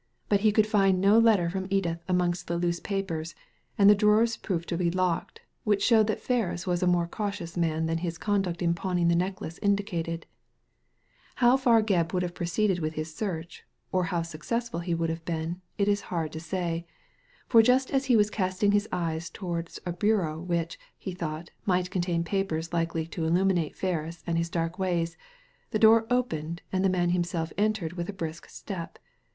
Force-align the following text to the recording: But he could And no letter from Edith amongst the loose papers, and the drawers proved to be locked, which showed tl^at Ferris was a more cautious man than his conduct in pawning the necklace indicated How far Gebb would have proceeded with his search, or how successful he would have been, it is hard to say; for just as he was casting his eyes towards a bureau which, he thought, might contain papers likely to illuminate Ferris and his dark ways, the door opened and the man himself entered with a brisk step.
But 0.29 0.39
he 0.39 0.51
could 0.51 0.67
And 0.73 0.99
no 0.99 1.19
letter 1.19 1.47
from 1.51 1.67
Edith 1.69 2.01
amongst 2.07 2.47
the 2.47 2.57
loose 2.57 2.79
papers, 2.79 3.35
and 3.77 3.87
the 3.87 3.93
drawers 3.93 4.35
proved 4.35 4.67
to 4.69 4.75
be 4.77 4.89
locked, 4.89 5.41
which 5.63 5.83
showed 5.85 6.07
tl^at 6.07 6.17
Ferris 6.19 6.65
was 6.65 6.81
a 6.81 6.87
more 6.87 7.05
cautious 7.05 7.55
man 7.55 7.85
than 7.85 7.99
his 7.99 8.17
conduct 8.17 8.63
in 8.63 8.73
pawning 8.73 9.09
the 9.09 9.15
necklace 9.15 9.59
indicated 9.61 10.25
How 11.35 11.55
far 11.55 11.83
Gebb 11.83 12.13
would 12.13 12.23
have 12.23 12.33
proceeded 12.33 12.79
with 12.79 12.95
his 12.95 13.13
search, 13.15 13.63
or 13.91 14.05
how 14.05 14.23
successful 14.23 14.79
he 14.79 14.95
would 14.95 15.11
have 15.11 15.23
been, 15.23 15.61
it 15.77 15.87
is 15.87 16.01
hard 16.09 16.31
to 16.31 16.39
say; 16.39 16.87
for 17.47 17.61
just 17.61 17.91
as 17.91 18.05
he 18.05 18.15
was 18.17 18.31
casting 18.31 18.71
his 18.71 18.89
eyes 18.91 19.29
towards 19.29 19.77
a 19.85 19.93
bureau 19.93 20.39
which, 20.41 20.79
he 20.97 21.11
thought, 21.13 21.51
might 21.67 21.91
contain 21.91 22.23
papers 22.23 22.73
likely 22.73 23.05
to 23.05 23.23
illuminate 23.23 23.75
Ferris 23.77 24.23
and 24.25 24.39
his 24.39 24.49
dark 24.49 24.79
ways, 24.79 25.15
the 25.69 25.77
door 25.77 26.07
opened 26.09 26.63
and 26.71 26.83
the 26.83 26.89
man 26.89 27.11
himself 27.11 27.53
entered 27.55 27.93
with 27.93 28.09
a 28.09 28.13
brisk 28.13 28.49
step. 28.49 28.97